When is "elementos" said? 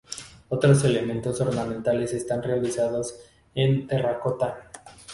0.83-1.39